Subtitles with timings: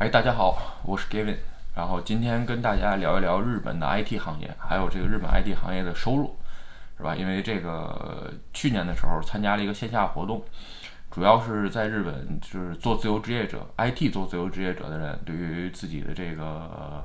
[0.00, 1.34] 嗨，大家好，我是 Gavin，
[1.74, 6.36] 然后今天跟大家聊一聊日本的 IT 行业，还有这个日本 IT 行业的收入，
[6.96, 7.16] 是吧？
[7.16, 10.40] 因为这个去年的时候参加了一个线下活动，
[11.10, 17.04] 主要是在日本就是做自由职业者，IT 做自由职业者的人，对于自己的这个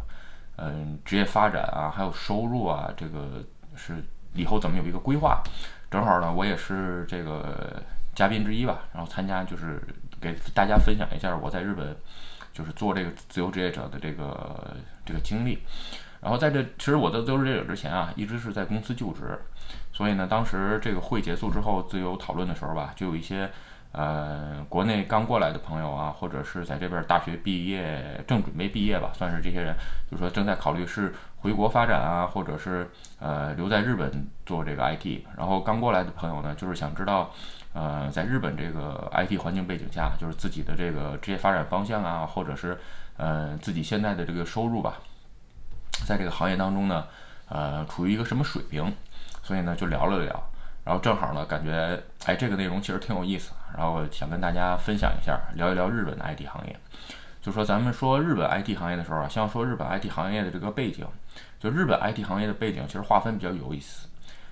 [0.57, 3.43] 嗯职业发展啊，还有收入啊，这个
[3.75, 4.05] 是
[4.35, 5.41] 以后怎么有一个规划？
[5.89, 7.81] 正好呢，我也是这个
[8.13, 9.81] 嘉宾之一吧，然后参加就是
[10.21, 11.97] 给大家分享一下我在日本。
[12.53, 15.57] 就是做这个自由职业者的这个这个经历，
[16.21, 19.39] 然后在这其实我在自由职业者之前啊，一直是在公司就职，
[19.91, 23.49] 所以呢，当时这个会结束之后，自由讨论的时候吧，就有一些
[23.91, 29.75] 呃国内刚过来的朋友啊，或者是在这边大学毕业正准备毕业吧，算是这些人，
[30.11, 32.89] 就说正在考虑是回国发展啊，或者是
[33.19, 34.09] 呃留在日本
[34.45, 37.29] 做这个 IT，然后刚过来的朋友呢，就是想知道。
[37.75, 42.79] 呃，在日本这个 IT 环境背景下，就是自己的这个职业发展方向啊，或者是
[43.17, 44.99] 呃自己现在的这个收入吧，
[46.05, 47.07] 在这个行业当中呢，
[47.49, 48.93] 呃，处于一个什么水平？
[49.41, 50.43] 所以呢，就聊了聊，
[50.83, 56.79] 然后正好呢，感觉哎，这个内容其实挺有意思，然后想跟大家分享一下，聊一聊日本的 IT 行业。
[57.43, 61.05] 就说咱们说日本 IT 行业的时候啊，先说日本 IT 行业的这个背景，
[61.59, 64.07] 就日本 IT 行业的背景其实划分比较有意思。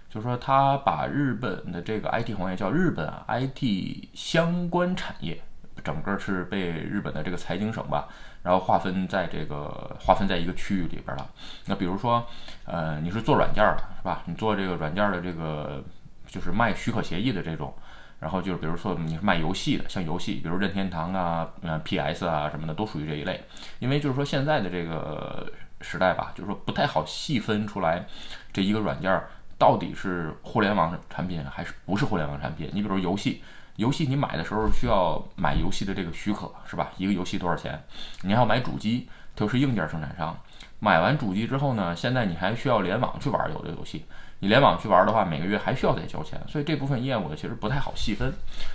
[0.09, 5.41] 就说，他把日本的这个 IT 行业叫日本 IT 相关产业，
[5.81, 8.09] 整个是被日本的这个财经省吧，
[8.43, 11.25] 然后划分在这个划分在一个区域里边了。
[11.65, 12.27] 那比如说，
[12.65, 14.21] 呃，你是做软件的，是吧？
[14.25, 15.81] 你做这个软件的这个
[16.27, 17.73] 就是卖许可协议的这种，
[18.21, 23.43] 然后就是比如说你是卖游戏的，像游戏，比如任天堂啊、嗯 PS 啊什么的，都属于这一类。
[23.79, 28.05] 因为就是说现在的这个时代吧，就是说不太好细分出来
[28.53, 29.21] 这一个软件。
[29.57, 32.67] 到底是互联网产品还是不是互联网产品？
[32.73, 33.43] 你比如游戏，
[33.75, 36.91] 游戏你买的时候需要买游戏的这个许可，是吧？
[36.97, 37.79] 一个游戏多少钱？
[38.23, 40.35] 你还要买主机，就是硬件生产商。
[40.79, 44.03] 买完主机之后呢，现在你还需要联网去玩有的游戏。
[44.41, 46.39] 你联网去玩的话，每个月还需要再交钱。
[46.47, 48.33] 所以这部分业务呢，其实不太好细分。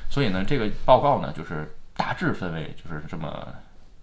[0.08, 3.46] 所以呢，这个报告呢，就是大致分为就是这么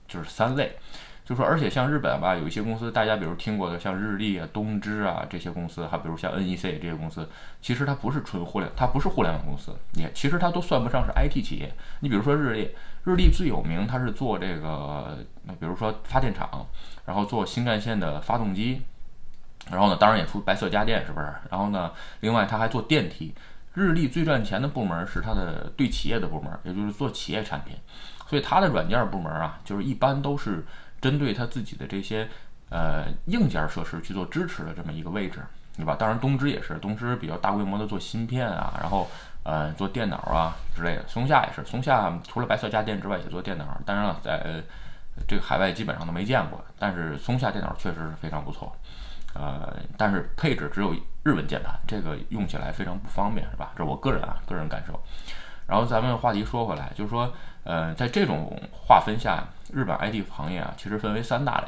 [0.08, 0.78] 就是三类。
[1.26, 7.26] 就说，而且像日本吧，有一些公司，大家比如听过的，像日立啊、东芝啊这些公司，还比如像 NEC 这些公司，
[7.62, 11.74] 其实它不是纯互联，它不是互联网公司，也其实它都算不上是 IT 企业。
[12.02, 12.70] 你比如说日立，
[13.06, 15.18] 日立最有名，它是做这个，
[15.62, 16.68] 比如说发电厂，
[17.06, 18.82] 然后做新干线的发动机，
[19.72, 21.28] 然后呢，当然也出白色家电，是不是？
[21.50, 23.34] 然后呢，另外它还做电梯。
[23.74, 27.76] 日立最赚钱的部门是它的对企业的部门，也就是做企业产品，
[28.28, 30.66] 所以它的软件部门啊，就是一般都是。
[31.04, 32.26] 针对他自己的这些
[32.70, 35.42] 呃硬件设施去做支持的这么一个位置，
[35.76, 35.98] 对吧？
[36.00, 39.12] 当然东芝也是，东芝比较大规模的做芯片啊，然后
[39.44, 41.06] 呃做电脑啊之类的。
[41.06, 44.64] 松下也是，松下除了白色家电之外也做电脑，当然了，在
[45.28, 46.64] 这个海外基本上都没见过。
[46.80, 48.74] 但是松下电脑确实是非常不错，
[49.34, 53.72] 呃，但是配置只有日文键盘，这个用起来非常不方便，是吧？
[53.76, 55.00] 这是我个人啊个人感受。
[55.68, 57.34] 然后咱们话题说回来，就是说。
[57.66, 61.68] 呃，在这种划分下，日本 IT 行业啊，其实分为三大类，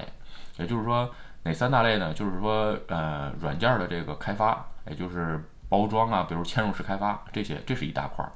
[0.58, 1.10] 也就是说
[1.44, 2.14] 哪三大类呢？
[2.14, 8.30] 就是说，呃，软件的这个开发，也就是包装啊，比如嵌入式开发这些，这是一大块儿。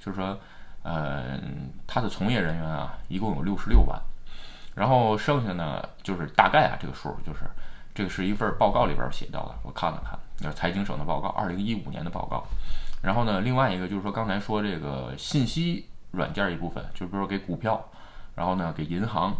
[0.00, 0.36] 就是说，
[0.82, 1.38] 呃，
[1.86, 3.96] 它的从业人员啊，一共有六十六万。
[4.74, 7.44] 然后剩下呢，就是大概啊，这个数就是，
[7.94, 12.44] 这个是一份报告里边写到的，我看了看，那财经省的报告，二零一五年的报告。
[13.02, 15.88] 然后呢，另外一个就是说刚才说这个信息。
[16.16, 17.84] 软件一部分，就比如说给股票，
[18.36, 19.36] 然后呢给银行，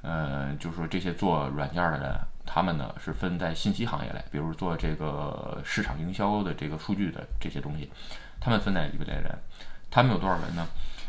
[0.00, 7.92] 呃，就是说这些做软件的人，他们呢是分在信息行业类，比如做这个市场营销的这个数据的这些东西，
[8.40, 9.38] 他们分在一类人，
[9.90, 10.66] 他们有多少人呢？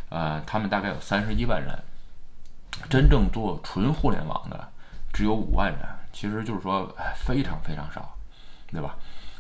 [0.10, 1.74] 呃，他们大概有三十一万人，
[2.90, 4.68] 真正做纯互联网的
[5.14, 5.80] 只有五万人，
[6.16, 8.18] 其实就是说非常非常少，
[8.72, 8.96] 对吧？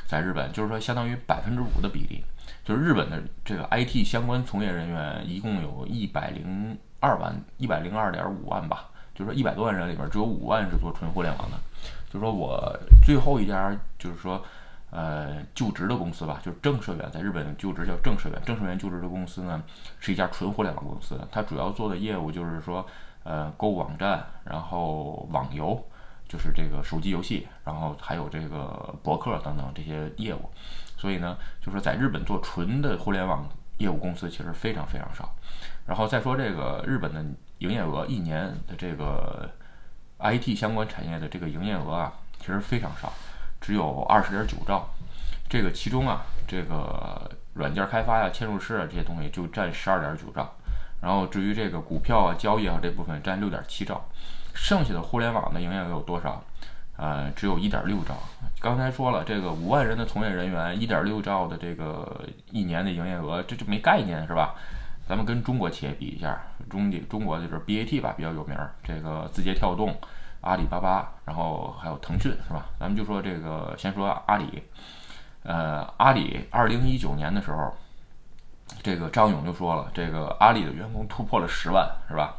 [0.05, 2.21] 在日本，就是说相当于百分之五的比例。
[2.65, 8.89] 就是日本的这个 IT 相关从业人员一共有一百零二万，一百零二点五万吧。
[9.13, 11.57] 就是说一百多万人里边只有五万是做纯互联网的。
[12.09, 14.43] 就是说我最后一家就是说
[14.89, 19.63] 呃就职的公司吧，就是正社员在日本就职叫正社员，正社员就职的公司呢
[19.99, 22.85] 是一家纯互联网公司，它主要做的业务就是说
[23.23, 25.81] 呃购物网站，然后网游，
[26.27, 30.49] 就是这个手机游戏，然后还有这个博客等等这些业务。
[30.97, 35.33] 所以呢，就是在日本做纯的互联网业务公司其实非常非常少。
[35.85, 37.23] 然后再说这个日本的
[37.59, 39.49] 营业额，一年的这个
[40.19, 43.13] IT 相关产业的这个营业额啊，其实非常少，
[43.61, 44.89] 只有二十点九兆。
[45.47, 50.55] 这个其中啊，这个软件开发呀、嵌入式啊这些东西就占十二点九兆。
[51.01, 54.03] 然后至于这个股票啊、交易啊这部分占六点七兆，
[54.55, 56.41] 剩下的互联网的营业额有多少？
[56.97, 58.15] 呃，只有一点六兆。
[58.61, 64.55] 刚才说了，这个五万人的从业人员，一点六兆的这个一年的营业额，这就没概念是吧？
[65.05, 69.93] 咱们跟中国企业比一下，中中国就是 BAT 吧比较有名儿，这个字节跳动、
[70.41, 72.65] 阿里巴巴，然后还有腾讯是吧？
[72.79, 74.63] 咱们就说这个，先说阿里。
[75.43, 77.71] 呃，阿里二零一九年的时候，
[78.81, 82.37] 这个张勇就说了，这个阿里的员工突破了十万是吧？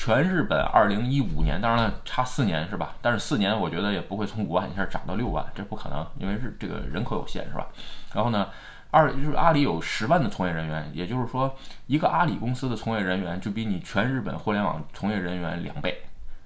[0.00, 2.94] 全日本二零一五年，当然了，差四年是吧？
[3.02, 7.66] 但是四年我觉得也不会从五万一下涨到六万，这不可能，因为是这个人口有限是吧？
[8.14, 8.46] 然后呢，
[8.92, 11.52] 二就是阿里有十万的从业人员，也就是说，
[11.88, 16.02] 一个阿里公司的从业人员就比你全日本互联网从业人员两倍，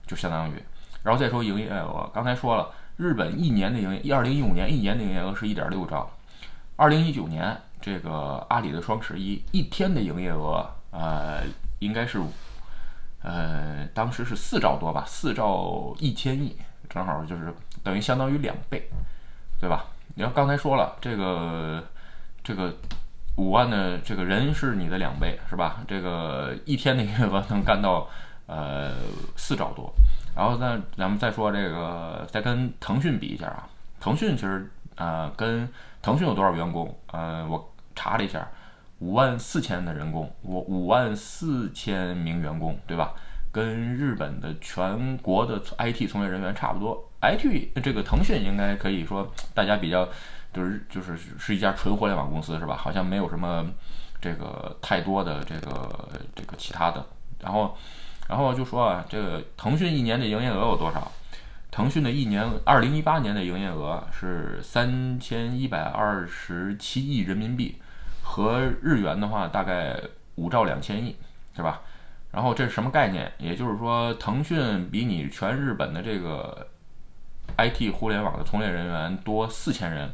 [0.07, 0.55] 就相当于。
[1.03, 6.11] 然后再说营业额，刚才说了，日本一年的营业，二零一五年一年的营业额是一点六兆，
[6.77, 11.43] 二零一九年这个阿里的双十一一天的营业额，呃，
[11.81, 12.19] 应该是。
[13.23, 16.57] 呃，当时是四兆多吧，四兆一千亿，
[16.89, 18.91] 正好就是等于相当于两倍，
[19.61, 19.85] 对吧？
[20.17, 21.83] 你要刚才说了，这个
[22.43, 22.75] 这个
[23.37, 25.85] 五万的这个人是你的两倍，是吧？
[25.87, 28.09] 这个一天的营业额能干到
[28.47, 28.93] 呃
[29.37, 29.95] 四兆多，
[30.35, 33.69] 然后呢咱们再说这个，再跟腾讯比一下啊，
[34.01, 35.69] 腾讯其实呃跟
[36.03, 36.93] 腾讯有多少员工？
[37.13, 38.49] 呃，我查了一下。
[39.03, 43.13] 五万四千的人工，我五万四千名员工，对吧？
[43.51, 47.11] 跟日本的全国的 IT 从业人员差不多。
[47.21, 50.09] IT 这个腾讯应该可以说大家比较
[50.55, 52.77] 就是就是是一家纯互联网公司，是吧？
[52.77, 53.67] 好像没有什么
[54.21, 57.05] 这个太多的这个这个其他的。
[57.41, 57.77] 然后
[58.29, 61.11] 然后就说啊，这个腾讯一年的营业额有多少？
[61.73, 67.79] 腾讯的一年二零一八年的营业额是三千一百二十七亿人民币。
[68.23, 70.01] 和日元的话，大概
[70.37, 71.17] 五兆两千亿，
[71.55, 71.81] 是吧？
[72.31, 73.31] 然后这是什么概念？
[73.37, 76.67] 也就是说，腾讯比你全日本的这个
[77.59, 80.11] IT 互联网的从业人员多四千人，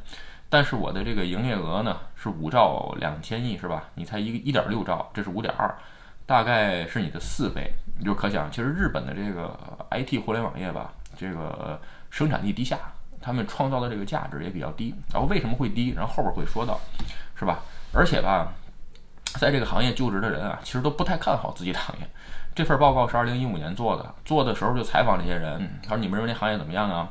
[0.48, 3.84] 但是我的这个营业额呢是五兆两千亿，是吧？
[3.94, 5.72] 你才一个一点六兆，这是五点二，
[6.26, 7.72] 大概是你的四倍。
[7.96, 9.56] 你就可想，其实日本的这个
[9.90, 11.80] IT 互联网业吧，这个
[12.10, 12.78] 生产力低下，
[13.20, 14.92] 他们创造的这个价值也比较低。
[15.12, 15.92] 然后为什么会低？
[15.96, 16.80] 然后后边会说到，
[17.36, 17.60] 是吧？
[17.92, 18.52] 而且吧，
[19.40, 22.08] 在这个行业就职的人啊，其实都不太看好自己的行业。
[22.54, 27.08] 这份报告是二零一五年做的，做的时候就采访这些人，他说：“你们认为这行业怎么样啊？”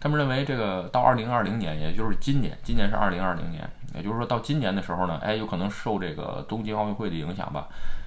[0.00, 7.66] 他们认为这个到二零二零年，也就是今年，今年是二零二零年，也就是说到今年的时候呢，哎，有可能受这个东京奥运会的影响吧，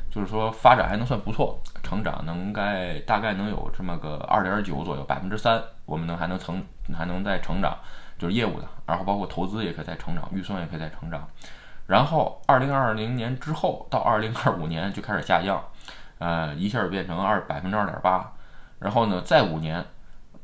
[0.10, 6.63] 就是说发展还能算不错，成长能该大概能有这么个二点九左右，百分之三，我们能还能成
[6.95, 7.77] 还能再成长，
[8.18, 11.27] 就是业务的，然后包括投资也可以再成长，预算也可以再成长。
[11.89, 15.59] 然后，二零二零年之后到二零二五年就开始下降，
[16.19, 18.31] 呃，一下变成二百分之二点八。
[18.77, 19.83] 然后呢，再五年，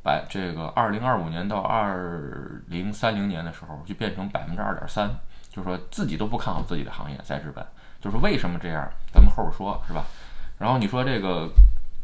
[0.02, 5.08] 百这个二零二五年到二零三零年的时候就变成百分之二点三。
[5.52, 7.64] 就是说自己都不看好自己的行业，在日本，
[8.02, 8.84] 就是为什么这样？
[9.14, 10.04] 咱们后边说，是吧？
[10.58, 11.48] 然后你说这个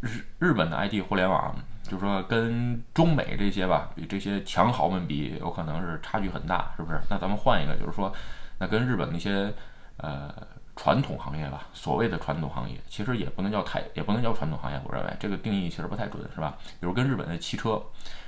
[0.02, 7.02] 日日本的 IT 互联网，就是说跟中美这些吧，比这些强豪们比，有可能是差距很大，是不是？
[7.10, 8.14] 那咱们换一个，就是说。
[8.62, 9.52] 那跟日本那些
[9.98, 10.32] 呃
[10.76, 14.80] 传统行业吧，所谓的传统行业，其实也不能叫太，也不能叫传统行业。
[14.84, 16.56] 我认为这个定义其实不太准，是吧？
[16.80, 17.82] 比如跟日本的汽车，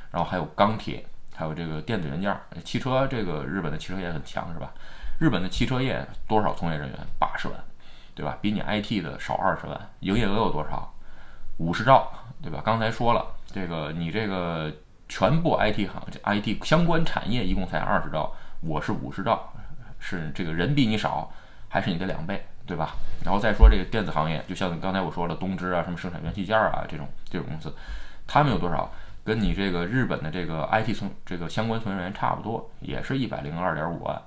[0.09, 2.35] 然后还有钢铁，还有这个电子元件。
[2.65, 4.73] 汽车这个日本的汽车业很强，是吧？
[5.19, 6.97] 日本的汽车业多少从业人员？
[7.19, 7.55] 八十万，
[8.15, 8.35] 对吧？
[8.41, 9.79] 比你 IT 的少二十万。
[9.99, 10.91] 营业额有多少？
[11.57, 12.11] 五十兆，
[12.41, 12.59] 对吧？
[12.65, 14.73] 刚才说了，这个你这个
[15.07, 19.47] 全部 IT 行 IT 相关产业一共才二十兆，我是五十兆。
[20.05, 21.31] 是这个人比你少，
[21.69, 22.93] 还是你的两倍，对吧？
[23.24, 27.74] 然后再说这个电子行业，就像刚才我说了，东芝啊，什么生产元器件啊，这种这种公司，
[28.27, 28.91] 他们有多少？
[29.24, 34.22] 跟你这个日本的这个 IT 从这个相关从业人员差不多，也是一百零二点五万，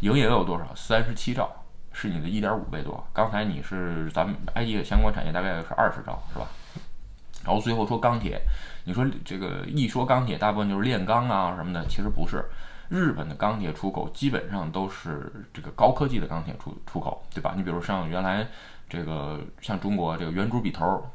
[0.00, 0.66] 营业额有多少？
[0.74, 1.50] 三十七兆，
[1.92, 3.06] 是你的一点五倍多。
[3.12, 6.46] 刚才你是咱们 IT 的相关产业大概是二十兆，是吧？
[7.44, 8.40] 然后最后说钢铁，
[8.84, 12.42] 你说这个一说钢铁，大部分就是炼钢啊什么的，其实不是。
[12.90, 17.54] 日本的钢铁出口基本上都是这个高科技的钢铁出出口，对吧？
[17.56, 18.44] 你比如像原来
[18.88, 21.08] 这个像中国这个圆珠笔头，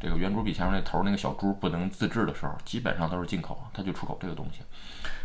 [0.00, 4.62] 这个圆珠笔前面那头那个小珠不能自制的时候，基本上都是进口，它就出口这个东西。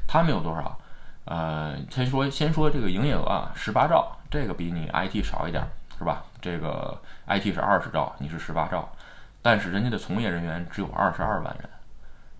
[0.07, 0.79] 他们有多少？
[1.25, 6.23] 呃，先说先说这个营业额啊，十八兆，这个比你 IT 少一点，是吧？
[6.39, 8.87] 这个 IT 是二十兆，你是十八兆，
[9.41, 11.67] 但是人家的从业人员只有二十二万人，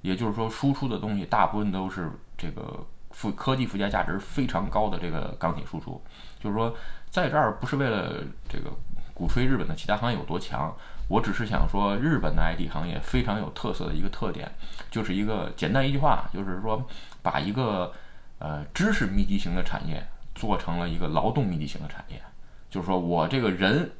[0.03, 2.85] 也就是说输出的东西大部分都是这个。
[3.15, 6.01] 附科技附加价值非常高的这个钢铁输出，
[6.37, 6.75] 就是说，
[7.09, 8.69] 在这儿不是为了这个
[9.13, 10.75] 鼓吹日本的其他行业有多强，
[11.07, 14.51] 我只是想说，日本的 IT 行业非常有特色的一个特点，
[14.91, 16.85] 就是一个简单一句话，就是说
[17.21, 17.93] 把一个
[18.39, 20.05] 呃知识密集型的产业
[20.35, 22.21] 做成了一个劳动密集型的产业，
[22.69, 23.91] 就是说我这个人，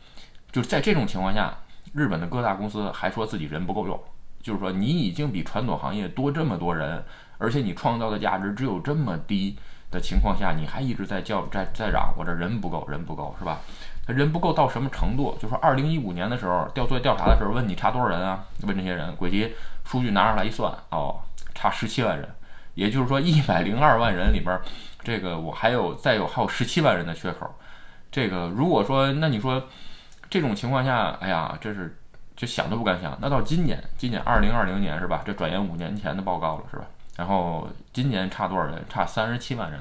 [0.52, 1.58] 就是在这种情况下，
[1.94, 3.98] 日本的各大公司还说自己人不够用，
[4.42, 7.02] 就是说你已经比传统行业多这么多人，
[7.38, 9.58] 而且你创造的价值只有这么低。
[9.92, 13.60] 的情况下，你还一直在叫在在嚷我这人不够，人不够是吧？
[14.06, 15.38] 他人不够到什么程度？
[15.40, 18.44] 就说二零一五年的时候调做调查的时候，问你差多少人啊？
[18.64, 21.22] 问这些人，轨迹数据拿上来一算，哦，
[21.54, 22.28] 差十七万人，
[22.74, 24.60] 也就是说一百零二万人里边，
[25.02, 27.50] 这个我还有再有还有十七万人的缺口。
[28.12, 29.64] 这个如果说那你说
[30.30, 31.96] 这种情况下，哎呀，这是
[32.36, 33.18] 就想都不敢想。
[33.22, 35.22] 那到今年，今年二零二零年是吧？
[35.26, 36.84] 这转眼五年前的报告了是吧？
[37.16, 38.84] 然后今年差多少人？
[38.90, 39.80] 差三十七万人。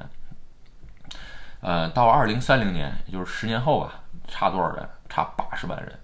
[1.61, 4.89] 呃，到二零三零年，也就是十年后吧，差多少人？
[5.09, 5.99] 差八十万人。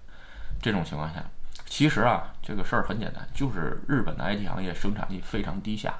[0.61, 1.23] 这种情况下，
[1.65, 5.93] 其实啊，这个事儿很简单，就是日本的 IT 行业生产力非常低下。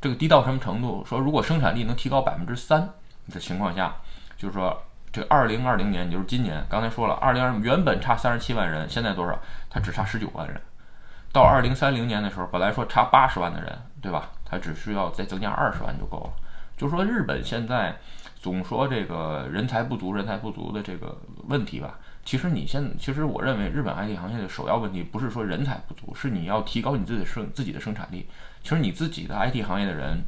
[0.00, 1.04] 这个低到什么程度？
[1.04, 2.88] 说如果生产力能提高百分之三
[3.30, 3.94] 的情况下，
[4.36, 9.38] 就是说这二零二零年，也就是今年，刚才说了，二零二原本差三十七万人，现在多少？
[9.68, 10.60] 它只差十九万人。
[11.32, 14.30] 到二零三零年的时候，本来说差八十万的人，对吧？
[14.44, 16.30] 它只需要再增加二十万就够了。
[16.76, 17.96] 就说，日本现在
[18.40, 21.16] 总说这个人才不足、人才不足的这个
[21.46, 21.98] 问题吧。
[22.24, 28.28] 其实你现，其实我认为日本 IT 行业的首要问题不是说人才不足，是你要提高你自己的生自己的生产力。
[28.62, 30.22] 其实你自己的 IT 行业的人，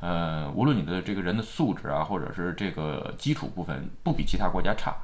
[0.00, 4.96] 呃，无论你的这个人的素质啊，或者是这个基础部分，不比其他国家差。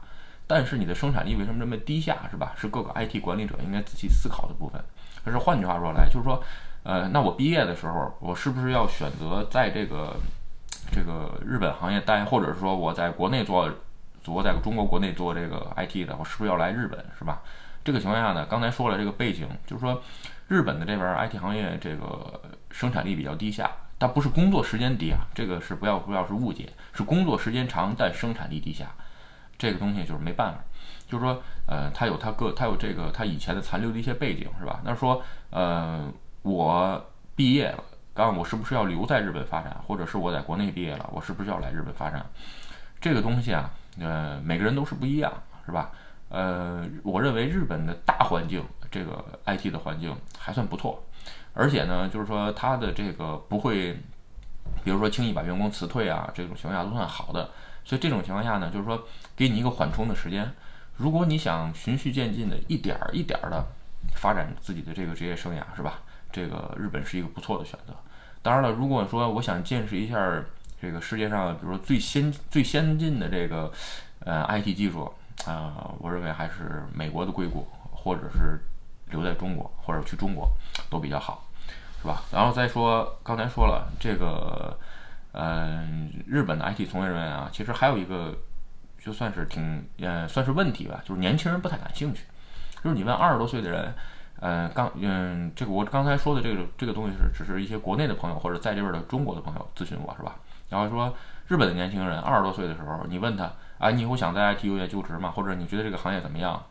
[0.46, 2.52] 但是你的生产力为什么这么低下，是吧？
[2.56, 4.80] 是各个 IT 管理者应该仔细思考的部分。
[5.26, 6.42] 可是换句话说来，就是说。
[6.88, 10.14] 呃，那我毕业的时候，我是不是要选择在这个
[10.92, 13.68] 这个日本行业待，或者说我在国内做，
[14.26, 17.42] 我在中国国内做这个 IT 的，我是不是要来日本，是吧？
[17.82, 20.00] 这个情况下呢，刚才说了这个背景，就是说
[20.46, 22.40] 日本的这边 IT 行业这个
[22.70, 23.68] 生产力比较低下，
[23.98, 28.86] 但不是工作时间低啊，这个是不要不要是误解，是工作时间长但生产力低下，
[29.58, 30.58] 这个东西就是没办法，
[31.08, 34.80] 就是说呃，他有他个他有这个他以前的残留的一些背景，是吧？
[34.84, 36.12] 那说呃。
[36.48, 37.82] 我毕业了，
[38.14, 42.24] 刚我是不是要留在日本发展，或者是我在国内毕业了，我是不是要来日本发展？
[43.00, 45.32] 这个东西啊，呃，每个人都是不一样，
[45.66, 45.90] 是吧？
[46.28, 51.02] 呃，我认为日本的大环境，这个 IT 的环境还算不错，
[51.52, 53.94] 而且呢，就是说它的这个不会，
[54.84, 57.50] 比如说轻易把员工辞退啊，这种情况下都算好的。
[57.86, 59.02] 所以这种情况下呢，就是说
[59.36, 60.52] 给你一个缓冲的时间，
[60.96, 63.64] 如果你想循序渐进的一点儿一点儿的
[64.16, 66.00] 发展自己的这个职业生涯，是吧？
[66.32, 67.94] 这个日本是一个不错的选择。
[68.42, 70.42] 当然了，如果说我想见识一下
[70.82, 73.72] 这个世界上，比如说最先最先进的这个
[74.20, 75.10] 呃 IT 技术
[75.46, 78.60] 啊，我认为还是美国的硅谷，或者是
[79.10, 80.50] 留在中国，或者去中国
[80.90, 81.44] 都比较好，
[82.02, 82.22] 是吧？
[82.32, 84.78] 然后再说，刚才说了这个，
[85.36, 88.34] 嗯，日本的 IT 从业人员啊，其实还有一个
[88.98, 92.24] 就算是挺呃算是问题吧，就是年轻人不太感兴趣。
[92.82, 93.94] 就是你问二十多岁的人。
[94.38, 100.36] 嗯，刚嗯，这个我刚才说的这个这个东西是只是一些国内的朋友或者在这边的中国的朋友咨询我是吧？
[100.68, 101.10] 然后说
[101.48, 105.30] 日本的年轻人二十多岁的时候，你问他啊，你以后想在 IT 就业就职吗？
[105.30, 106.62] 或者你觉得这个行业怎么样？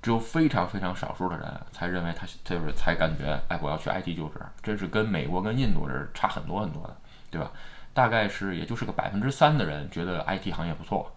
[0.00, 6.96] 只有非常非常少数的人才认为他就是才感觉哎，我要去 IT 就职，这是跟美国跟印度是差很多很多的，
[7.30, 7.50] 对吧？
[7.92, 11.12] 大概是也就是个百分之三的人觉得 IT 行业不错，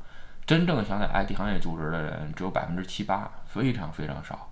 [0.46, 4.50] 真正想在 IT 行业就职的人只有百分之七八，非常非常少。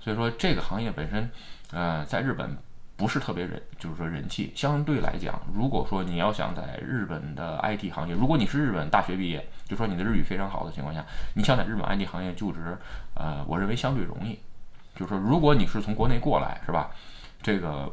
[0.00, 1.30] 所以说这个行业本身，
[1.72, 2.56] 呃，在日本
[2.96, 12.76] 不是特别人，就是说人气相对来讲，如果说你要想在日本的 IT 行业，如果你是日本大学毕业，就说你的日语非常好的情况下，你想在日本 IT 行业就职，
[13.14, 14.38] 呃，我认为相对容易。
[14.94, 16.90] 就是说，如果你是从国内过来，是吧？
[17.40, 17.90] 这个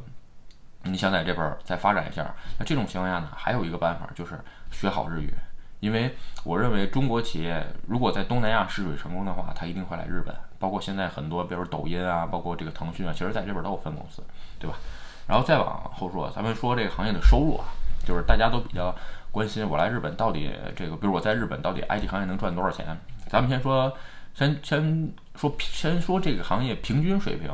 [0.92, 4.40] 你想在这边再发展一下，那这种情况下呢，还有一个办法就是
[4.72, 5.34] 学好日语。
[5.80, 10.36] 因为我认为中国企业如果在东南亚试水成功的话，它一定会来日本。
[10.60, 14.22] 包括现在很多，比如抖音啊，包括这个腾讯啊，其实在这边都有分公司，
[14.60, 14.76] 对吧？
[15.26, 17.64] 然后再往后说，咱们说这个行业的收入啊，
[18.06, 18.94] 就是大家都比较
[19.32, 22.98] 关心，我来日本到底这个，比如我在日本到底 IT 行业能赚多少钱？
[23.28, 23.96] 咱们先说，
[24.34, 27.50] 先先说，先说这个行业平均水平，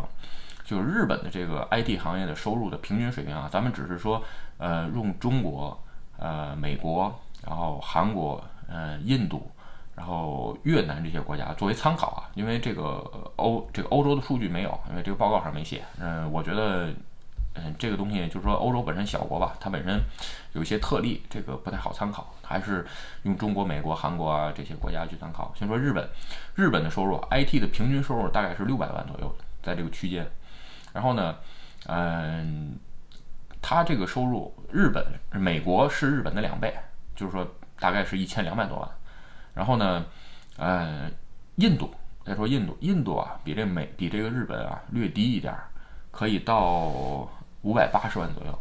[0.66, 4.22] 就是日本的这个 IT 行业的收入的平均水平啊，咱们只是说，
[4.58, 5.80] 呃，用中国、
[6.18, 7.14] 呃，美国。
[7.48, 9.52] 然后韩国、呃印度，
[9.94, 13.04] 然后越南这些国家作为参考啊，因为这个
[13.36, 15.84] 欧这个欧洲的数据没有，因为这个报告上没写。
[16.00, 16.92] 嗯，我觉得
[17.54, 20.02] 嗯，这个东西就是说欧洲本身小国吧，它本身
[20.54, 22.84] 有一些特例，这个不太好参考，还是
[23.24, 25.54] 用中国、美国、韩国啊这些国家去参考。
[25.56, 26.10] 先说日本，
[26.56, 29.32] 日本的收入，IT 的平均收入大概是六百万左右，
[29.62, 30.28] 在这个区间。
[30.96, 31.36] 然后呢，
[31.88, 32.80] 嗯，
[33.62, 36.74] 它这个收入，日本、美国是日本的两倍，
[37.16, 37.46] 就是说
[37.78, 38.90] 大概是一千两百多万。
[39.54, 40.06] 然后呢，
[40.58, 41.12] 呃，
[41.58, 41.94] 印度。
[42.26, 45.54] 再说印度，印度啊，比这美比这个日本啊略低一点，
[46.10, 46.66] 可以到
[47.62, 48.60] 五百八十万左右。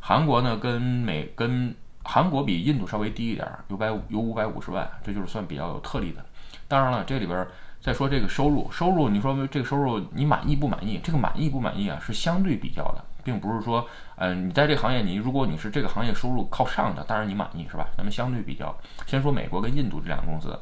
[0.00, 6.24] 韩国呢，跟美跟韩国比印度稍微低一点，有百有五百五十万，这就是算比较有特例的。
[6.66, 7.46] 当然了，这里边
[7.86, 11.00] 再说这个收入，收入你说这个收入你满意不满意？
[11.04, 17.86] 这个满意不满意啊，是相对比较的，并不是说，嗯，你在这个行业，你如果你是这个行业收入靠上的，当然你满意是吧？
[17.96, 18.76] 咱们相对比较，
[19.06, 20.58] 先说美国跟印度这两个公司。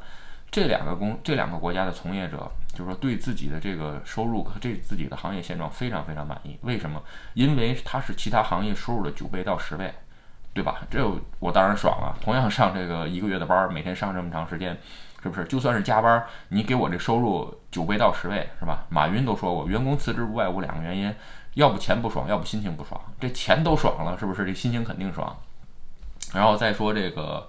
[0.51, 6.55] 这两个公这两个国家的从业者，就是说对自己的这个收入和这自己的行业现状非常非常满意。
[6.61, 7.01] 为什么？
[7.33, 9.91] 因为它是其他行业收入的九倍到十倍，
[10.53, 10.83] 对吧？
[10.91, 11.03] 这
[11.39, 12.15] 我当然爽啊！
[12.21, 14.77] 同样上这个一个月的班，每天上这么长时间，
[15.25, 15.43] 是不是？
[15.45, 18.85] 就算是加班，你给我这收入九倍到十倍，是吧？
[18.89, 21.11] 马云都说过，员工辞职不外乎两个原因：
[21.55, 23.01] 要不钱不爽，要不心情不爽。
[23.19, 24.45] 这钱都爽了，是不是？
[24.45, 25.35] 这心情肯定爽。
[26.31, 27.47] 然后再说这个。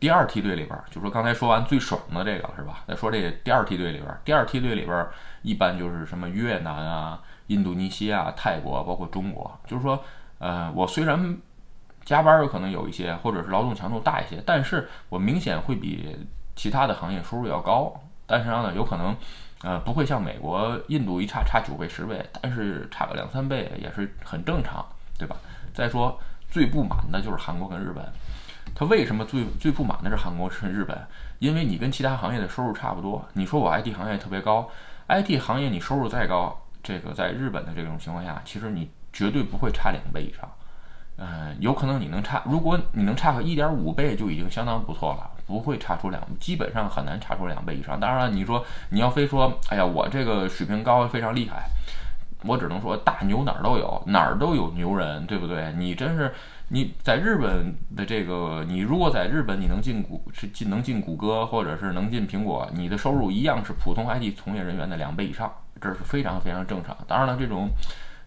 [0.00, 2.84] 第二梯队里边，就说刚才说完最爽的这个是吧？
[2.86, 5.06] 再说这第二梯队里边，第二梯队里边
[5.40, 9.58] 一般就是什么越南啊、印度尼西亚、泰国，包括中国。
[9.66, 9.98] 就是说，
[10.40, 11.38] 呃，我虽然
[12.04, 16.14] 加班有可能有一些，或者是劳动强度大一些，但是我明显会比
[16.56, 17.92] 其他的行业收入要高。
[18.26, 19.14] 但是呢，有可能，
[19.62, 24.84] 呃，不会像美国、印度一差差九倍、十倍，但是差个两三倍也是很正常，
[25.18, 25.36] 对吧？
[25.74, 26.18] 再说
[26.48, 28.02] 最不满的就是韩国跟日本。
[28.74, 30.98] 他为什么最最不满的是韩国是日本？
[31.38, 33.22] 因为你跟其他行业的收入差不多。
[33.34, 34.66] 你说我 IT 行业特别高
[35.08, 40.50] ，IT 行业你收入再高，这个在日本的这种情况下，其实你绝对不会差两倍以上。
[41.18, 47.98] 嗯，有可能你能差，如果你能差个一点五倍就已经相当不错了，不会差出两，基本上很难差出两倍以上。
[47.98, 51.68] 当然了，你说你要非说，哎呀，我这个水平高非常厉害，
[52.44, 55.72] 我只能说大牛哪儿都有，哪儿都有牛人，对不对？
[55.76, 56.32] 你真是。
[56.68, 66.96] 你在日本的这个，你如果在日本你能进谷是进能进谷歌或者是能进苹果，你的收入一样是普通 IT 从业人员的两倍以上，这是非常非常正常。
[67.06, 67.68] 当然了，这种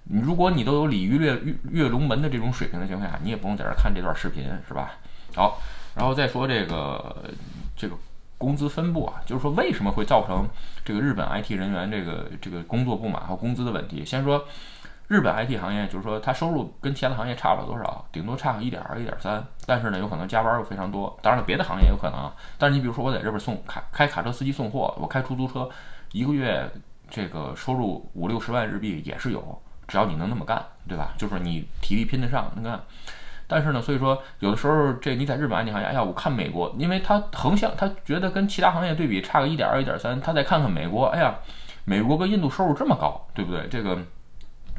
[0.06, 4.91] 如果你都有鲤鱼跃跃跃龙门的这种水平的情况下，你也不用在这看这段视频，是吧？
[5.36, 5.60] 好，
[5.97, 7.15] 然后再说这个
[7.75, 7.95] 这个
[8.38, 10.47] 工资分布啊，就是说为什么会造成
[10.86, 14.05] 这个日本 IT 人员这个这个工作不满和工资的问题？
[14.05, 14.45] 先说。
[15.10, 19.41] 日本 IT 行业就是说，它收入跟其他的行业差不了多少，顶多差个一点二、一点三。
[19.65, 21.17] 但是呢，有可能加班又非常多。
[21.21, 22.29] 当然了，别的行业有可能。
[22.57, 25.69] 但是你比如说，我在这边送卡开卡车司机送货，我开出租车，
[26.12, 26.69] 一个月
[27.10, 31.13] 这个收入五六十万日币也是有，只要你能那么干，对吧？
[31.17, 32.77] 就是你体力拼得上，你看。
[33.47, 41.36] 但是呢，所以说有的时候这你在日本 IT 行业，哎呀，我看美国，因为他横向他觉得跟其他行业对比差个一点二、一点三，他再看看美国，哎呀，
[41.86, 43.67] 美国跟印度收入这么高，对不对？
[43.69, 43.97] 这个。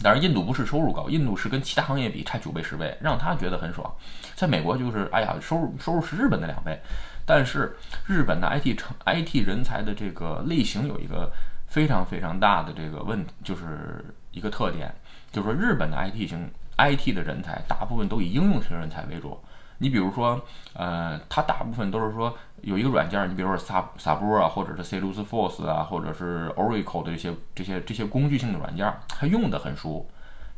[0.01, 3.93] 当然，印度不是收入高，印度是跟其他行业比差九倍十倍，让他觉得很爽。
[4.37, 6.81] 在美国就是，哎呀，收入收入是日本的两倍。
[7.27, 7.77] 但是
[8.07, 11.29] 日本的 IT 成 IT 人才的这个类型有一个
[11.67, 14.95] 非常非常大的这个问，就是一个特点，
[15.33, 19.39] 就是说日本的 IT 型 IT 的人才大部分都以应用型人才为主。
[19.81, 20.41] 你比如说，
[20.73, 30.05] 呃，它大部分都是说有一个软件，你比如说萨萨波啊，或者是 Salesforce 啊，或者是 Oracle 的这些这些这些工具性的软件，它用的很熟，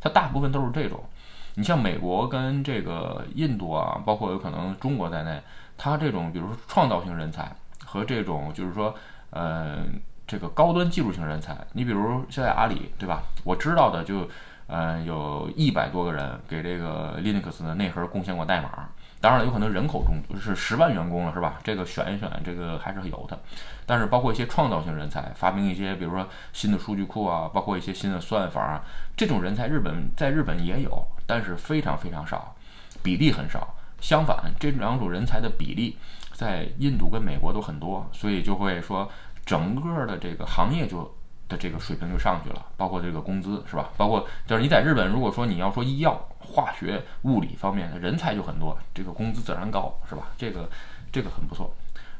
[0.00, 0.98] 它大部分都是这种。
[1.56, 5.42] 你像美国跟这个印度啊，包括有可能中国在内，
[5.76, 7.54] 它这种比如说创造性人才
[7.84, 8.94] 和这种就是说，
[9.28, 9.80] 呃，
[10.26, 13.22] 这个高端技术型人才，你比如现在阿里，对吧？
[13.44, 14.26] 我知道的就，
[14.70, 18.88] 呃，有一百多个人给这个 Linux 的内核贡献过代码。
[19.20, 21.58] 当然了，有可能人口中是十万员工了，是吧？
[21.64, 23.36] 这个选一选，这个还是有的。
[23.84, 28.80] 但是包括一些创造性人才，发明一些，比如说新的数据库啊，包括一些新的算法啊，
[29.16, 32.54] 这种人才，日本在日本也有，但是非常非常少，
[33.02, 33.74] 比例很少。
[34.00, 35.98] 相反，这两种人才的比例
[36.32, 39.10] 在印度跟美国都很多，所以就会说
[39.44, 41.12] 整个的这个行业就。
[41.50, 43.90] 的这个水平就上去了，包括这个工资是吧？
[43.98, 50.28] 包括就是你在日本，如果说你要说医药、化学、物理方面的人才就很多，这个工资自然高是吧？
[50.38, 50.70] 这个
[51.12, 51.70] 这个很不错。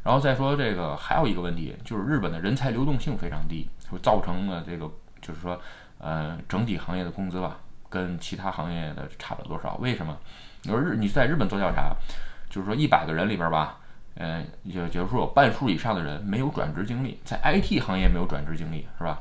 [0.03, 4.91] 然后再说这个还有一个问题，就是日本的人才流动性非常低，就造成了这个
[5.23, 5.59] 就是说
[5.99, 9.77] 呃整体行业的工资吧，跟其他行业的差不了多少。
[9.77, 10.17] 为什么？
[10.63, 11.95] 你说日你在日本做调查，
[12.51, 13.79] 就是说一百个人里边吧。
[14.17, 19.21] 嗯，也就是说有半数以上的人没有转职经历，在 IT 行业没有转职经历，是吧？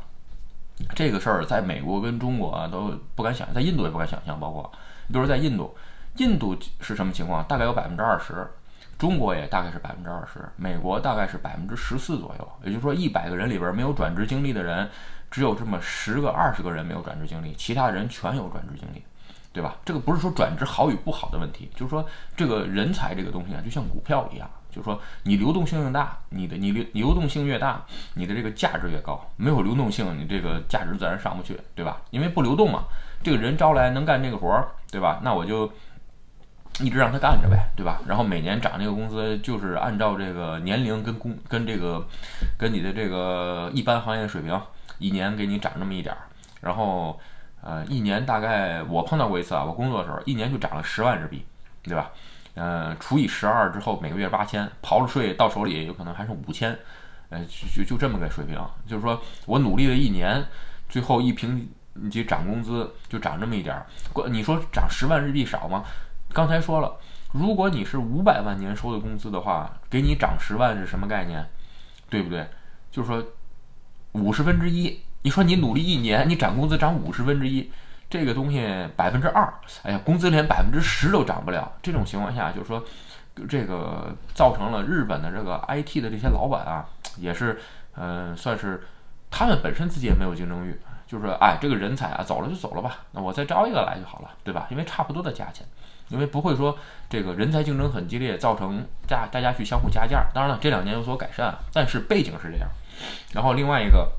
[0.96, 4.40] 这个事儿在美国跟中国啊都不敢想，在印度也不敢想象。
[4.40, 4.70] 包括
[5.08, 5.76] 比如在印度，
[6.18, 7.44] 印度是什么情况？
[7.46, 8.48] 大概有百分之二十，
[8.98, 12.50] 中国也大概是百分之二十，美国大概是百分之十四左右。
[12.64, 14.90] 也就是说，一百个人里边没有转职经历的人，
[15.30, 19.04] 只有这么十个、二十个人没有转职经历，其他人全有转职经历。
[19.52, 19.76] 对吧？
[19.84, 22.06] 这个不是说转职好与不好的问题，就是说
[22.38, 29.20] 这个人才这个东西啊，就像股票一样，就是说你流动性越大，你的你流流动性越大，你的这个价值越高。
[29.36, 32.02] 没有流动性，你这个价值自然上不去，对吧？
[32.12, 32.84] 因为不流动嘛，
[33.24, 35.20] 这个人招来能干这个活儿，对吧？
[35.24, 35.72] 那我就
[36.80, 38.02] 一直让他干着呗，对吧？
[38.08, 42.06] 然后每年涨这个工资，就是按照这个年龄跟工跟这个
[42.58, 44.60] 跟你的这个一般行业水平，
[44.98, 46.22] 一年给你涨那么一点儿，
[46.62, 47.20] 然后。
[47.62, 51.46] 呃，一年大概我碰到过一次啊，我工作的时候，一年就涨了十万日币，
[51.84, 52.10] 对吧？
[52.56, 56.78] 呃，除以十二之后，每个月八千，刨了税到手里有可能还剩五千，
[57.30, 57.44] 呃，
[57.76, 58.60] 就就这么个水平。
[58.88, 60.44] 就是说我努力了一年，
[60.88, 61.70] 最后一平
[62.12, 63.86] 级涨工资就涨这么一点儿。
[64.30, 65.84] 你说涨十万日币少吗？
[66.34, 66.96] 刚才说了，
[67.32, 71.46] 如果你是五百万年收的工资的话，给你涨十万是什么概念？
[72.10, 72.48] 对不对？
[72.92, 73.24] 就是说
[74.14, 75.00] 五十分之一。
[75.22, 77.70] 你说你努力一年，你涨工资涨五十分之一，
[78.10, 81.72] 这个东西百分之二，哎呀，工资连百分之十都涨不了。
[81.82, 82.84] 这种情况下，就是说，
[83.48, 86.86] 这个造成了日本的这个 IT 的这些老板啊，
[87.18, 87.62] 也是，
[87.96, 88.82] 嗯，算是
[89.30, 94.66] 他们本身自己也没有竞争欲，就是说，哎，这个人才啊走了就走了吧，那我再招一个来就好了，对吧？
[94.72, 95.64] 因为差不多的价钱，
[96.08, 96.76] 因为不会说
[97.08, 100.26] 这个人才竞争很激烈，造成大大家去相互加价。
[100.34, 102.68] 当然了，这两年有所改善，但是背景是这样。
[103.34, 104.12] 然后另外一个。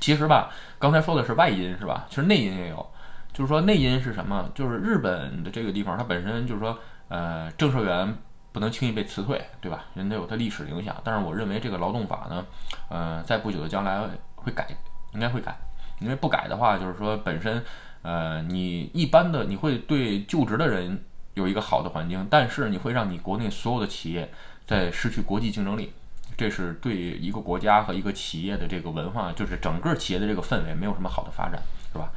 [0.00, 2.06] 其实吧，刚才说的是外因是吧？
[2.08, 2.91] 其实内因也有，
[3.32, 4.50] 就是说内因是什么？
[4.54, 8.14] 就是日本的这个地方，它本身就是说，呃，正社员
[8.52, 9.84] 不能轻易被辞退，对吧？
[9.94, 10.94] 人家有它历史影响。
[11.02, 12.44] 但是我认为这个劳动法呢，
[12.88, 14.00] 呃，在不久的将来
[14.36, 14.66] 会改，
[15.14, 15.56] 应该会改。
[16.00, 17.64] 因为不改的话，就是说本身，
[18.02, 24.30] 呃，你一般的你会对就职的人有一个好的环境，但是你会让你国内所有的企业
[24.66, 25.92] 在失去国际竞争力。
[26.36, 32.10] 这是对一个国家和一个企业的这个文化，就是整个企业的这个氛围没有什么好的发展，是吧？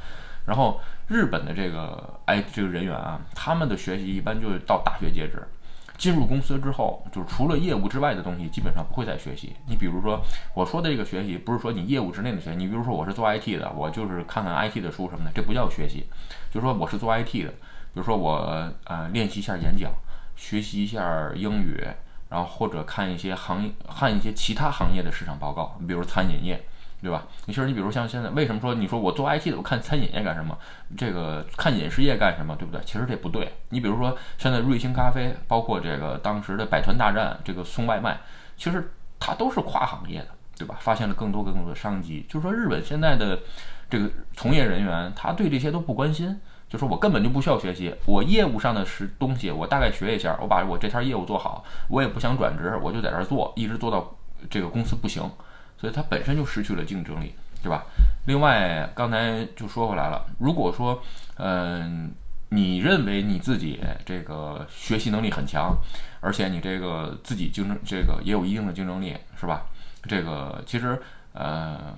[0.46, 5.42] 然后日本的这个哎这个人员啊，他们的学习一般就是到大学截止，
[5.98, 9.56] 进入公司之后，就是除了业务之外的东西，基本上不会再学习。
[9.66, 10.20] 你比如说
[10.54, 16.06] 我说的这个学习，不是说你业务之内的学习，你比如说我是做 IT 的，我就是看看 IT 的书什么的，这不叫学习。
[16.50, 19.92] 就是说我是做 IT 的，比如说我呃练习一下演讲，
[20.36, 21.84] 学习一下英语。
[22.28, 26.60] 然后或者看一些行业，看一些其他行业的市场报告，你比如餐饮业，
[27.02, 27.24] 对吧？
[27.44, 30.56] 你其实你比如像现在，为什么说你说我做 IT 的，我看餐饮业干什么？
[30.96, 32.56] 这个看饮食业干什么？
[32.56, 32.80] 对不对？
[32.84, 33.52] 其实这不对。
[33.68, 38.18] 你比如说现在瑞幸咖啡，包括这个当时的百团大战，这个送外卖，
[38.56, 40.28] 其实它都是跨行业的，
[40.58, 40.76] 对吧？
[40.80, 42.24] 发现了更多更多的商机。
[42.28, 43.38] 就是说日本现在的
[43.88, 46.40] 这个从业人员，他对这些都不关心。
[46.68, 54.16] 就说我根本就不需要学习，我业务上的是东西，我大概学一下，我把我这摊业务做好，我也不想转职，我就在这做，一直做到
[54.50, 55.22] 这个公司不行，
[55.78, 57.84] 所以它本身就失去了竞争力，对吧？
[58.26, 61.02] 另外，刚才就说回来了，如果说，
[61.36, 62.10] 嗯，
[62.50, 65.76] 你认为你自己这个学习能力很强，
[66.20, 69.66] 而且你这个自己竞争这个也有一定的竞争力，是吧？
[70.02, 71.00] 这个其实，
[71.32, 71.94] 呃。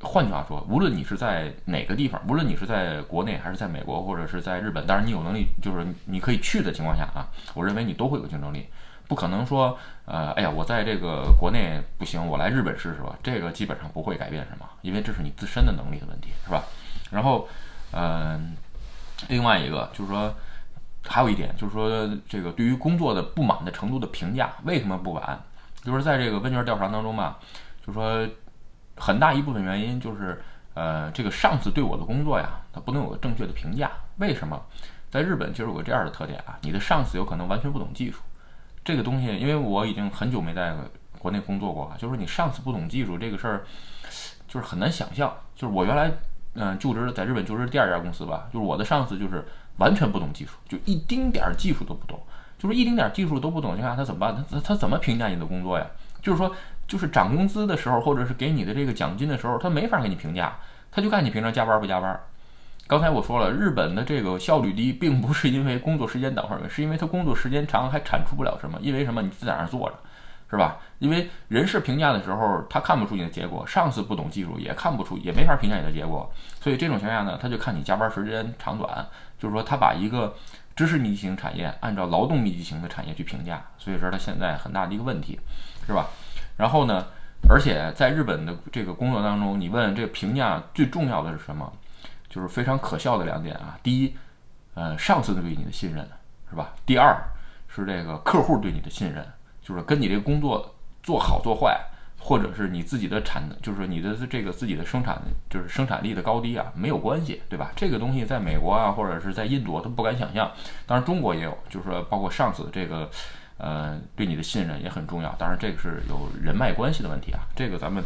[0.00, 8.64] 换句话说，无论你是在哪个地方，无论你是在国内还是在美国或者是在日本，当然你有能力，就是你可以去的情况下啊，我认为你都会有竞争力。
[9.08, 13.18] 不可能说，呃，哎呀，我在这个国内不行，我来日本试试吧。
[13.22, 16.62] 这个基本上不会改变什么，因为这是你自身的能力的问题，是吧？
[17.10, 17.48] 然后，
[17.92, 18.54] 嗯，
[19.28, 20.32] 另外一个就是说，
[21.04, 25.40] 还有一点就是说，这个对于工作的不满的程度的评价，为什么不满？
[25.82, 27.38] 就是在这个问卷调查当中吧，
[27.84, 28.24] 就说。
[29.00, 30.42] 很大一部分原因就是，
[30.74, 33.92] 呃，这个上司对我的工作呀，他不能有个正确的评价。
[34.16, 34.60] 为什么？
[35.08, 38.18] 在日本其实有个这样的特点啊，你的上司有可能完全不懂技术。
[38.88, 40.74] 这个东西，因为我已经很久没在
[41.18, 43.66] 国内工作过了，就是你上司不懂技术这个事儿，
[44.48, 45.30] 就是很难想象。
[45.54, 46.10] 就是我原来，
[46.54, 49.44] 嗯，就职在日本就职第二家公司吧，就是我的上司就是
[49.76, 52.18] 完全不懂技术，就一丁点儿技术都不懂，
[52.58, 54.34] 就是一丁点儿技术都不懂情况下，他怎么办？
[54.34, 55.86] 他他他怎么评价你的工作呀？
[56.22, 56.50] 就是说。
[56.88, 60.56] 就是涨工资的时候，或者是给你的这个奖金的时候，他没法给你评价，
[60.90, 62.18] 他就看你平常加班不加班。
[62.88, 68.78] 刚才我说了，日本的这个效率低，并不是因为工作时间等会儿，是因为他工作时间长还产出不了什么。
[68.80, 69.20] 因为什么？
[69.20, 69.94] 你自在那儿坐着，
[70.50, 70.78] 是吧？
[70.98, 76.32] 因为人事评价的时候，他看不出你的结果，上司不懂技术，也看不出，也没法评价你的结果。
[76.62, 79.06] 所以这种情况下呢，他就看你加班时间长短，
[79.38, 80.34] 就是说他把一个
[80.74, 85.38] 知识密集型产业按照劳动密集型的产业去评价，所以说他现在很大的一个问题，
[85.86, 86.06] 是吧？
[86.56, 87.04] 然后呢，
[87.50, 91.70] 而且在日本的这个工作当中，你问这个评价最重要的是什么？
[92.28, 93.78] 就是非常可笑的两点啊。
[93.82, 94.14] 第一，
[94.74, 96.08] 呃，上司对你的信任，
[96.50, 96.74] 是吧？
[96.84, 97.16] 第二
[97.68, 99.26] 是这个客户对你的信任，
[99.62, 101.80] 就是跟你这个工作做好做坏。
[102.20, 105.16] 或者是你自己的产，就是你的这个自己的生产，
[105.48, 107.70] 就是生产力的高低啊，没有关系，对吧？
[107.76, 110.50] 这个东西在美国啊，或者是在印度都不敢想象。
[110.84, 113.08] 当然，中国也有，就是说，包括上司这个，
[113.56, 115.32] 呃，对你的信任也很重要。
[115.38, 118.02] 当然，这个是有人脉关系的问题啊，这个咱们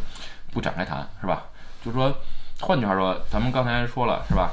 [0.52, 1.44] 不展开谈，是吧？
[1.82, 2.14] 就是说，
[2.62, 4.52] 换句话说，咱们刚才说了，是吧？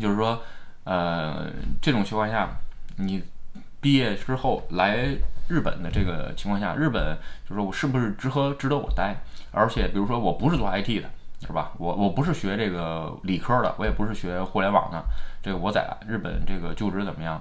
[0.00, 0.40] 就是说，
[0.84, 1.50] 呃，
[1.82, 2.48] 这种情况下，
[2.96, 3.22] 你
[3.80, 5.16] 毕业之后来。
[5.48, 9.16] 日本的这个情况下，日本就是说我是不是值合值得我待？
[9.50, 11.08] 而且比如说我不是做 IT 的，
[11.40, 11.72] 是吧？
[11.78, 15.02] 我我不是学这个理科的，我也不是学互联网的。
[15.42, 17.40] 这个我在日本这个就职怎么样？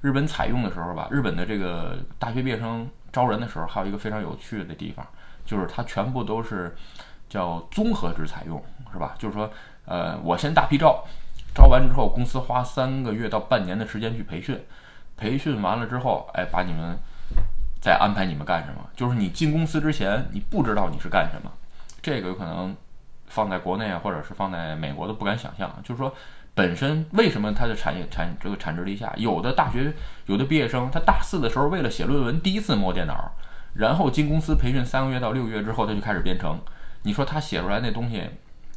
[0.00, 5.04] 日本采用的时候吧，日本的这个大学毕业生招人的时候，还有一个非常有趣的地方，
[5.44, 6.76] 就是它全部都是
[7.28, 8.62] 叫综合制采用，
[8.92, 9.14] 是吧？
[9.18, 9.50] 就是说，
[9.84, 11.04] 呃，我先大批招，
[11.54, 14.60] 招完之后，公司花三个月到半年的时间去培训，
[15.16, 16.98] 培训完了之后，哎，把你们。
[17.80, 18.80] 再安排你们干什么？
[18.96, 21.50] 就是你进公司之前，你不知道你是干什么，
[22.02, 22.74] 这个有可能
[23.28, 25.72] 放在国内啊，或者是放在美国都不敢想象。
[25.84, 26.12] 就是说，
[26.54, 29.14] 本身为什么它的产业产这个产值低下？
[29.16, 29.94] 有的大学
[30.26, 33.30] 有的毕业生，他大四的时候为了写论文，第一次摸电脑，
[33.74, 36.58] 然后进公司培训三个月到六个月之后，他就开始编程。
[37.08, 38.22] 你说他写出来那东西，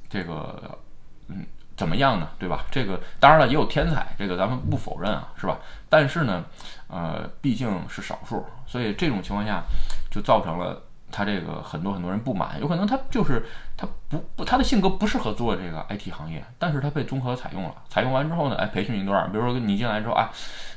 [0.09, 0.79] 这个
[1.27, 1.45] 嗯。
[1.77, 2.29] 怎么样呢？
[2.37, 2.63] 对吧？
[2.69, 5.57] 这个当然了，也有天才，这个咱们不否认啊，是吧？
[5.89, 6.45] 但是呢，
[6.87, 9.63] 呃，毕竟是少数，所以这种情况下
[10.11, 10.79] 就造成了
[11.11, 12.59] 他这个很多很多人不满。
[12.59, 13.45] 有可能他就是
[13.77, 17.75] 他不不，他的性格不适合做这个 IT 行业，但是他被综合采用了。
[17.89, 20.27] 采用完之后呢，哎，培训一段，比如说你进来之后，哎。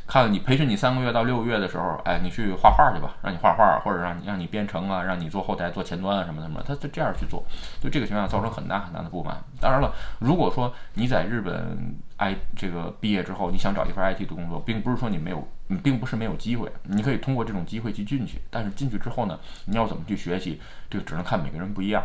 [0.07, 7.43] 看你培训你三个月到六个月的时候，哎，你去画画去吧，让你画画，或者让你让你编程啊，让你做后台做前端啊什么什么，他就这样去做，
[7.81, 9.35] 对这个情况造成很大很大的不满。
[9.59, 18.41] 当然了，如果说你在日本 I 这个毕业之后，你想找一份 IT 的工作，并不是说你没有，你并不是没有机会，你可以通过这种机会去进去。
[18.51, 22.05] 但是进去之后呢，你要怎么去学习，这个只能看每个人不一样。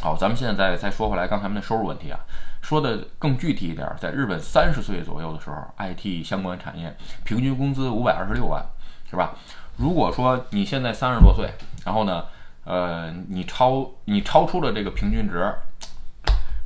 [0.00, 2.18] 好，咱们现在再再说回来刚才们的收入问题啊，
[2.60, 6.92] 说的更具体一点，在日本三十岁左右的时候，IT 相关产业
[7.24, 8.64] 平均工资五百二十六万，
[9.08, 9.34] 是吧？
[9.76, 11.48] 如果说你现在三十多岁，
[11.84, 12.24] 然后呢，
[12.64, 15.54] 呃，你超你超出了这个平均值，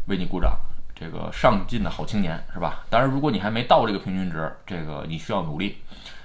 [0.06, 0.56] 为你鼓掌，
[0.98, 2.84] 这个上进的好青年，是吧？
[2.90, 5.76] 当然，如果你还没到这个平均值，这个你需要努力。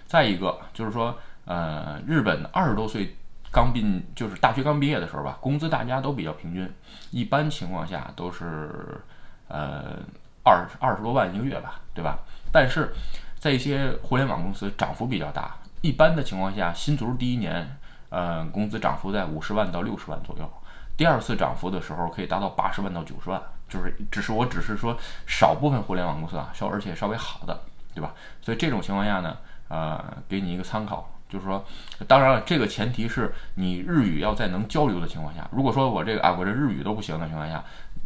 [0.07, 3.15] 再一个就是说，呃，日本二十多岁。
[3.53, 6.73] 刚毕就是大学刚毕业的时候吧，工资大家都比较平均，
[7.09, 9.03] 一般情况下都是
[9.49, 9.97] 呃
[10.45, 12.17] 二二十多万一个月吧，对吧？
[12.49, 12.93] 但是
[13.37, 20.49] 在一些互联网公司涨幅比较大，一般的情况下，新卒第一年呃工资涨幅在五十万到六十万左右，
[20.95, 27.57] 第二次涨幅的时候可以达到八十万到九十万，就是只是我只是说少部分互联网公司啊，稍而且稍微好的，
[27.95, 28.13] 对吧？
[28.41, 29.37] 所以这种情况下呢，
[29.69, 31.09] 呃，给你一个参考。
[31.29, 31.63] 就是说，
[32.09, 35.47] 当然了，这个前提是你日语要在能交流的情况下。
[35.49, 37.63] 如果说我这个啊，我这日语都不行的情况下，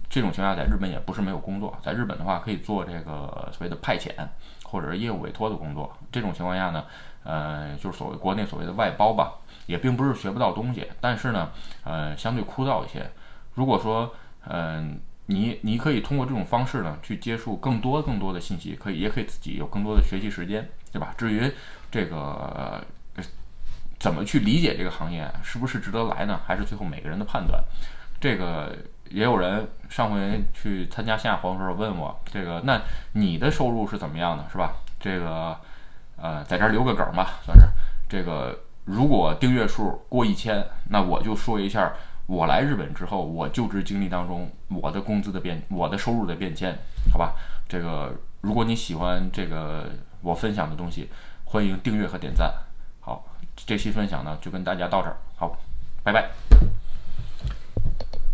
[0.08, 1.76] 这种情况下在日本也不是没有工作。
[1.82, 4.12] 在日本的话，可以做这个所谓的派遣
[4.64, 5.92] 或者是业务委托的工作。
[6.12, 6.86] 这种情况下呢，
[7.24, 9.34] 呃，就是所谓国内所谓的外包吧，
[9.66, 11.50] 也并不是学不到东西，但是呢，
[11.84, 13.10] 呃，相对枯燥一些。
[13.56, 14.14] 如果说，
[14.48, 21.14] 嗯，你你可以通过这种方式呢，去接触更多更多的信息，可以也可以自己有更多的学习时间，对吧？
[21.18, 21.52] 至于
[21.92, 22.84] 这个。
[23.98, 26.40] 怎么去理解这个行业是不是值得来呢？
[26.46, 27.64] 还是最后每个人的判断？
[28.20, 28.76] 这个
[29.10, 32.80] 也有人上回去参加线下活动时候问我，这个那
[33.14, 34.74] 你的收入是怎么样的，是吧？
[35.00, 35.58] 这个
[36.18, 37.66] 呃，在这儿留个梗吧，算是
[38.08, 38.60] 这个。
[38.84, 41.92] 如果订阅数过一千，那我就说一下
[42.28, 46.76] 我来日本之后我就职经历当中我的工资的变，我的收入的变迁，
[47.12, 47.34] 好吧？
[47.68, 49.90] 这个如果你喜欢这个
[50.22, 51.10] 我分享的东西，
[51.44, 52.52] 欢迎订阅和点赞。
[53.00, 53.24] 好
[53.56, 55.56] 这期分享呢，就跟大家到这儿，好，
[56.04, 56.30] 拜拜。